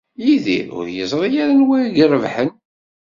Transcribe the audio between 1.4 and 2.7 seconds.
ara d anwa i irebḥen.